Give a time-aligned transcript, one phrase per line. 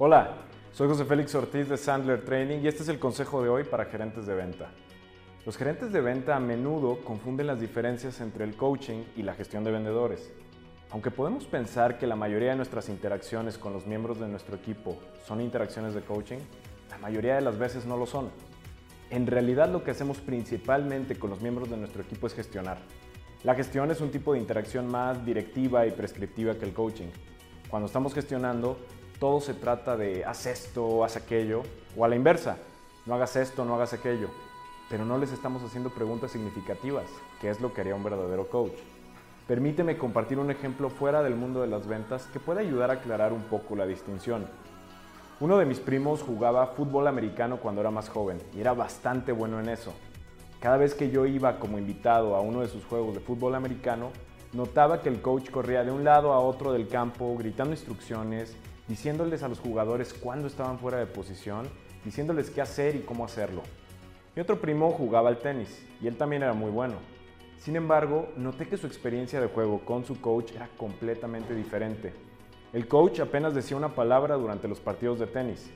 [0.00, 0.30] Hola,
[0.70, 3.86] soy José Félix Ortiz de Sandler Training y este es el consejo de hoy para
[3.86, 4.70] gerentes de venta.
[5.44, 9.64] Los gerentes de venta a menudo confunden las diferencias entre el coaching y la gestión
[9.64, 10.30] de vendedores.
[10.92, 14.96] Aunque podemos pensar que la mayoría de nuestras interacciones con los miembros de nuestro equipo
[15.26, 16.38] son interacciones de coaching,
[16.90, 18.30] la mayoría de las veces no lo son.
[19.10, 22.78] En realidad lo que hacemos principalmente con los miembros de nuestro equipo es gestionar.
[23.42, 27.08] La gestión es un tipo de interacción más directiva y prescriptiva que el coaching.
[27.68, 28.78] Cuando estamos gestionando,
[29.18, 31.62] todo se trata de haz esto, haz aquello,
[31.96, 32.56] o a la inversa,
[33.06, 34.28] no hagas esto, no hagas aquello.
[34.88, 37.06] Pero no les estamos haciendo preguntas significativas,
[37.40, 38.78] que es lo que haría un verdadero coach.
[39.46, 43.32] Permíteme compartir un ejemplo fuera del mundo de las ventas que puede ayudar a aclarar
[43.32, 44.46] un poco la distinción.
[45.40, 49.60] Uno de mis primos jugaba fútbol americano cuando era más joven y era bastante bueno
[49.60, 49.92] en eso.
[50.60, 54.10] Cada vez que yo iba como invitado a uno de sus juegos de fútbol americano,
[54.52, 58.56] notaba que el coach corría de un lado a otro del campo gritando instrucciones
[58.88, 61.68] diciéndoles a los jugadores cuándo estaban fuera de posición,
[62.04, 63.62] diciéndoles qué hacer y cómo hacerlo.
[64.34, 66.96] Mi otro primo jugaba al tenis y él también era muy bueno.
[67.58, 72.14] Sin embargo, noté que su experiencia de juego con su coach era completamente diferente.
[72.72, 75.70] El coach apenas decía una palabra durante los partidos de tenis.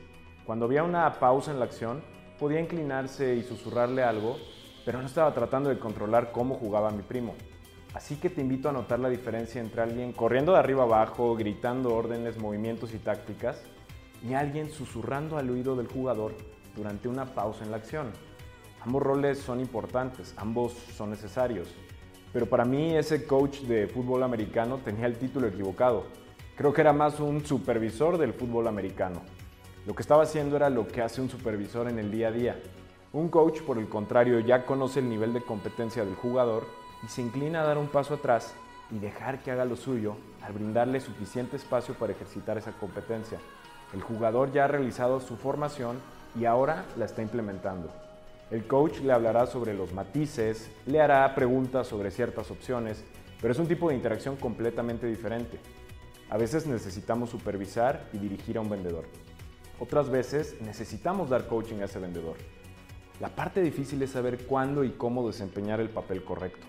[0.46, 2.02] Cuando había una pausa en la acción,
[2.38, 4.36] podía inclinarse y susurrarle algo,
[4.84, 7.34] pero no estaba tratando de controlar cómo jugaba mi primo.
[7.94, 11.94] Así que te invito a notar la diferencia entre alguien corriendo de arriba abajo, gritando
[11.94, 13.62] órdenes, movimientos y tácticas,
[14.26, 16.34] y alguien susurrando al oído del jugador
[16.74, 18.10] durante una pausa en la acción.
[18.80, 21.68] Ambos roles son importantes, ambos son necesarios,
[22.32, 26.04] pero para mí ese coach de fútbol americano tenía el título equivocado.
[26.56, 29.20] Creo que era más un supervisor del fútbol americano.
[29.86, 32.60] Lo que estaba haciendo era lo que hace un supervisor en el día a día.
[33.12, 36.66] Un coach, por el contrario, ya conoce el nivel de competencia del jugador
[37.02, 38.54] y se inclina a dar un paso atrás
[38.90, 43.38] y dejar que haga lo suyo al brindarle suficiente espacio para ejercitar esa competencia.
[43.92, 45.98] El jugador ya ha realizado su formación
[46.38, 47.90] y ahora la está implementando.
[48.50, 53.02] El coach le hablará sobre los matices, le hará preguntas sobre ciertas opciones,
[53.40, 55.58] pero es un tipo de interacción completamente diferente.
[56.28, 59.04] A veces necesitamos supervisar y dirigir a un vendedor.
[59.78, 62.36] Otras veces necesitamos dar coaching a ese vendedor.
[63.20, 66.66] La parte difícil es saber cuándo y cómo desempeñar el papel correcto.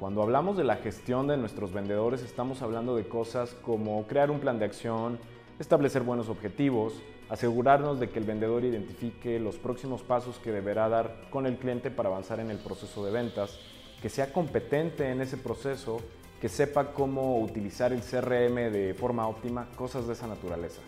[0.00, 4.40] Cuando hablamos de la gestión de nuestros vendedores estamos hablando de cosas como crear un
[4.40, 5.18] plan de acción,
[5.58, 6.94] establecer buenos objetivos,
[7.28, 11.90] asegurarnos de que el vendedor identifique los próximos pasos que deberá dar con el cliente
[11.90, 13.58] para avanzar en el proceso de ventas,
[14.00, 15.98] que sea competente en ese proceso,
[16.40, 20.80] que sepa cómo utilizar el CRM de forma óptima, cosas de esa naturaleza.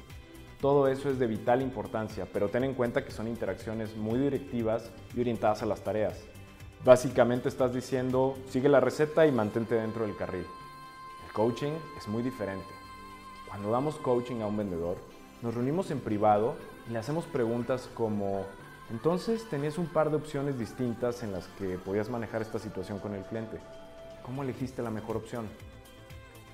[0.58, 4.90] Todo eso es de vital importancia, pero ten en cuenta que son interacciones muy directivas
[5.14, 6.24] y orientadas a las tareas.
[6.84, 10.44] Básicamente estás diciendo, sigue la receta y mantente dentro del carril.
[11.24, 12.66] El coaching es muy diferente.
[13.48, 14.96] Cuando damos coaching a un vendedor,
[15.42, 16.56] nos reunimos en privado
[16.88, 18.44] y le hacemos preguntas como,
[18.90, 23.14] entonces tenías un par de opciones distintas en las que podías manejar esta situación con
[23.14, 23.60] el cliente.
[24.24, 25.46] ¿Cómo elegiste la mejor opción?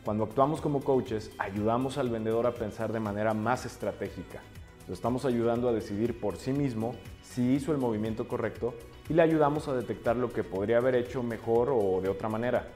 [0.05, 4.43] Cuando actuamos como coaches, ayudamos al vendedor a pensar de manera más estratégica.
[4.89, 8.75] Lo estamos ayudando a decidir por sí mismo si hizo el movimiento correcto
[9.09, 12.69] y le ayudamos a detectar lo que podría haber hecho mejor o de otra manera.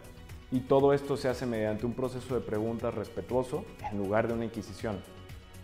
[0.50, 4.44] Y todo esto se hace mediante un proceso de preguntas respetuoso en lugar de una
[4.44, 5.00] inquisición.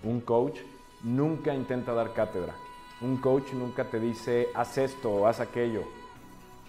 [0.03, 0.59] Un coach
[1.03, 2.55] nunca intenta dar cátedra.
[3.01, 5.83] Un coach nunca te dice haz esto o haz aquello.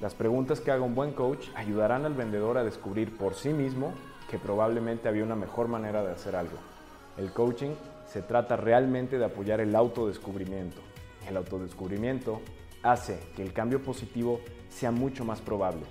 [0.01, 3.93] Las preguntas que haga un buen coach ayudarán al vendedor a descubrir por sí mismo
[4.29, 6.57] que probablemente había una mejor manera de hacer algo.
[7.17, 7.71] El coaching
[8.05, 10.81] se trata realmente de apoyar el autodescubrimiento.
[11.27, 12.41] El autodescubrimiento
[12.83, 15.81] hace que el cambio positivo sea mucho más probable.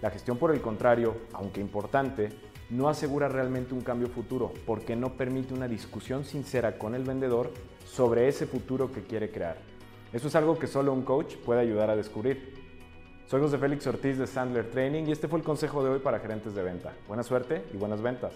[0.00, 2.30] La gestión, por el contrario, aunque importante,
[2.70, 7.52] no asegura realmente un cambio futuro porque no permite una discusión sincera con el vendedor
[7.84, 9.56] sobre ese futuro que quiere crear.
[10.12, 12.54] Eso es algo que solo un coach puede ayudar a descubrir.
[13.26, 16.20] Soy José Félix Ortiz de Sandler Training y este fue el consejo de hoy para
[16.20, 16.94] gerentes de venta.
[17.06, 18.32] Buena suerte y buenas ventas.